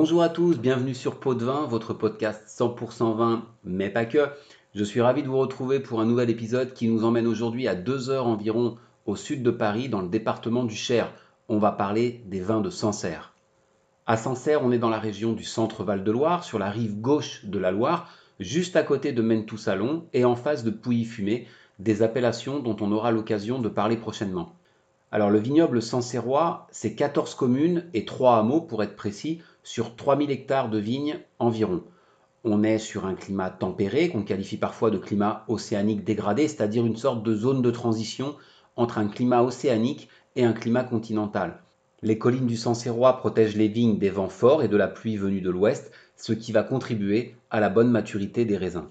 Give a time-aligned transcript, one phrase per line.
[0.00, 4.28] Bonjour à tous, bienvenue sur Pot de Vin, votre podcast 100% vin, mais pas que.
[4.72, 7.74] Je suis ravi de vous retrouver pour un nouvel épisode qui nous emmène aujourd'hui à
[7.74, 11.12] 2 heures environ au sud de Paris, dans le département du Cher.
[11.48, 13.34] On va parler des vins de Sancerre.
[14.06, 17.58] À Sancerre, on est dans la région du centre Val-de-Loire, sur la rive gauche de
[17.58, 21.48] la Loire, juste à côté de Mentou-Salon et en face de Pouilly-Fumé,
[21.80, 24.54] des appellations dont on aura l'occasion de parler prochainement.
[25.10, 30.30] Alors le vignoble sancerrois, c'est 14 communes et 3 hameaux pour être précis, sur 3000
[30.30, 31.82] hectares de vignes environ.
[32.44, 36.96] On est sur un climat tempéré, qu'on qualifie parfois de climat océanique dégradé, c'est-à-dire une
[36.96, 38.36] sorte de zone de transition
[38.76, 41.60] entre un climat océanique et un climat continental.
[42.02, 45.40] Les collines du Sancerrois protègent les vignes des vents forts et de la pluie venue
[45.40, 48.88] de l'ouest, ce qui va contribuer à la bonne maturité des raisins.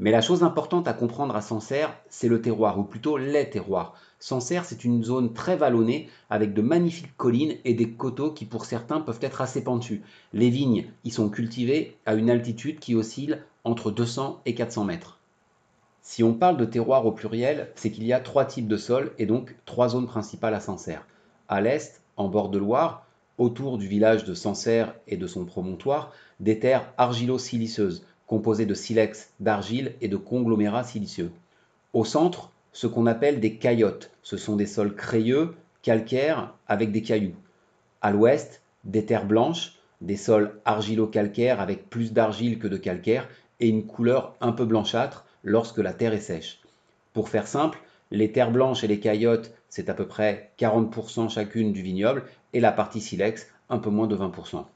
[0.00, 3.92] Mais la chose importante à comprendre à Sancerre, c'est le terroir, ou plutôt les terroirs.
[4.18, 8.64] Sancerre, c'est une zone très vallonnée, avec de magnifiques collines et des coteaux qui pour
[8.64, 10.00] certains peuvent être assez pentus.
[10.32, 15.18] Les vignes y sont cultivées à une altitude qui oscille entre 200 et 400 mètres.
[16.00, 19.12] Si on parle de terroir au pluriel, c'est qu'il y a trois types de sols
[19.18, 21.06] et donc trois zones principales à Sancerre.
[21.46, 23.04] À l'est, en bord de Loire,
[23.36, 29.32] autour du village de Sancerre et de son promontoire, des terres argilo-siliceuses composé de silex,
[29.40, 31.32] d'argile et de conglomérats silicieux.
[31.92, 34.12] Au centre, ce qu'on appelle des caillottes.
[34.22, 37.34] Ce sont des sols crayeux, calcaires, avec des cailloux.
[38.00, 43.66] À l'ouest, des terres blanches, des sols argilo-calcaires avec plus d'argile que de calcaire et
[43.66, 46.60] une couleur un peu blanchâtre lorsque la terre est sèche.
[47.12, 47.80] Pour faire simple,
[48.12, 52.60] les terres blanches et les caillottes, c'est à peu près 40% chacune du vignoble et
[52.60, 54.66] la partie silex, un peu moins de 20%.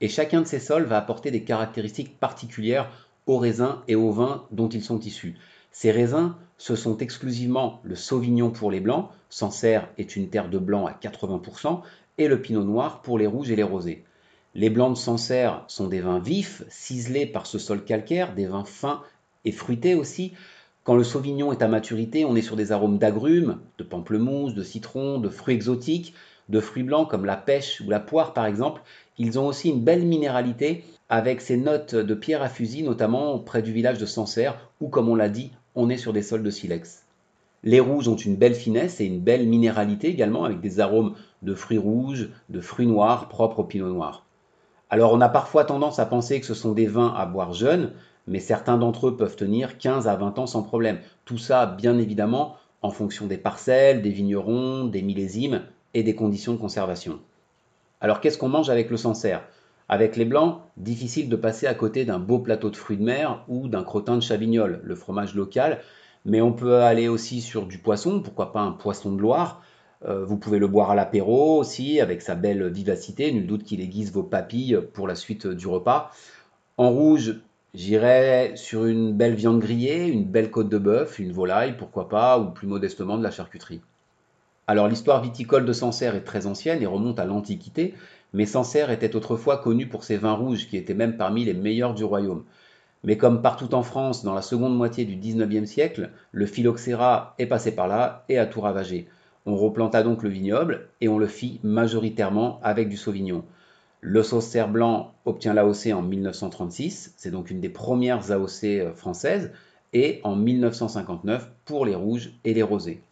[0.00, 2.90] Et chacun de ces sols va apporter des caractéristiques particulières
[3.26, 5.36] aux raisins et aux vins dont ils sont issus.
[5.72, 10.58] Ces raisins, ce sont exclusivement le Sauvignon pour les blancs, Sancerre est une terre de
[10.58, 11.82] blanc à 80%,
[12.16, 14.04] et le Pinot Noir pour les rouges et les rosés.
[14.54, 18.64] Les blancs de Sancerre sont des vins vifs, ciselés par ce sol calcaire, des vins
[18.64, 19.02] fins
[19.44, 20.32] et fruités aussi.
[20.84, 24.62] Quand le Sauvignon est à maturité, on est sur des arômes d'agrumes, de pamplemousse, de
[24.62, 26.14] citron, de fruits exotiques,
[26.48, 28.82] de fruits blancs comme la pêche ou la poire par exemple,
[29.18, 33.62] ils ont aussi une belle minéralité avec ces notes de pierre à fusil, notamment près
[33.62, 36.50] du village de Sancerre, où, comme on l'a dit, on est sur des sols de
[36.50, 37.04] silex.
[37.64, 41.54] Les rouges ont une belle finesse et une belle minéralité également, avec des arômes de
[41.54, 44.24] fruits rouges, de fruits noirs propres au pinot noir.
[44.90, 47.92] Alors on a parfois tendance à penser que ce sont des vins à boire jeunes,
[48.26, 50.98] mais certains d'entre eux peuvent tenir 15 à 20 ans sans problème.
[51.24, 55.62] Tout ça, bien évidemment, en fonction des parcelles, des vignerons, des millésimes
[55.94, 57.20] et des conditions de conservation.
[58.00, 59.42] Alors qu'est-ce qu'on mange avec le Sancerre?
[59.88, 63.44] Avec les blancs, difficile de passer à côté d'un beau plateau de fruits de mer
[63.48, 65.80] ou d'un crottin de chavignol, le fromage local,
[66.24, 69.62] mais on peut aller aussi sur du poisson, pourquoi pas un poisson de Loire.
[70.04, 73.80] Euh, vous pouvez le boire à l'apéro aussi, avec sa belle vivacité, nul doute qu'il
[73.80, 76.12] aiguise vos papilles pour la suite du repas.
[76.76, 77.40] En rouge,
[77.74, 82.38] j'irai sur une belle viande grillée, une belle côte de bœuf, une volaille, pourquoi pas,
[82.38, 83.80] ou plus modestement de la charcuterie.
[84.68, 87.94] Alors l'histoire viticole de Sancerre est très ancienne et remonte à l'Antiquité,
[88.34, 91.94] mais Sancerre était autrefois connu pour ses vins rouges qui étaient même parmi les meilleurs
[91.94, 92.44] du royaume.
[93.02, 97.46] Mais comme partout en France, dans la seconde moitié du XIXe siècle, le phylloxéra est
[97.46, 99.08] passé par là et a tout ravagé.
[99.46, 103.44] On replanta donc le vignoble et on le fit majoritairement avec du sauvignon.
[104.02, 109.50] Le Sancerre blanc obtient l'AOC en 1936, c'est donc une des premières AOC euh, françaises,
[109.94, 113.02] et en 1959 pour les rouges et les rosés.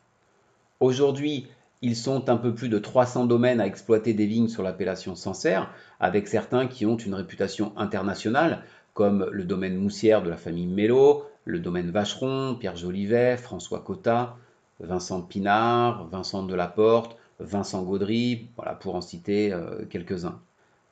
[0.81, 1.47] Aujourd'hui,
[1.83, 5.71] ils sont un peu plus de 300 domaines à exploiter des vignes sur l'appellation Sancerre,
[6.01, 8.63] avec certains qui ont une réputation internationale,
[8.95, 14.37] comme le domaine moussière de la famille Mello, le domaine Vacheron, Pierre Jolivet, François Cotta,
[14.81, 20.41] Vincent Pinard, Vincent Delaporte, Vincent Gaudry, voilà, pour en citer euh, quelques-uns.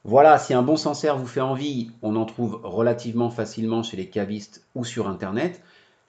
[0.04, 4.08] Voilà, si un bon Sancerre vous fait envie, on en trouve relativement facilement chez les
[4.08, 5.62] cavistes ou sur Internet.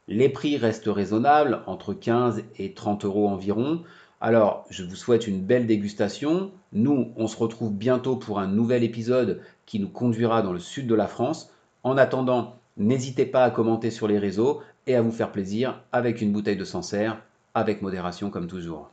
[0.07, 3.81] Les prix restent raisonnables, entre 15 et 30 euros environ.
[4.21, 6.51] Alors, je vous souhaite une belle dégustation.
[6.73, 10.85] Nous, on se retrouve bientôt pour un nouvel épisode qui nous conduira dans le sud
[10.85, 11.51] de la France.
[11.81, 16.21] En attendant, n'hésitez pas à commenter sur les réseaux et à vous faire plaisir avec
[16.21, 17.21] une bouteille de Sancerre,
[17.55, 18.91] avec modération comme toujours.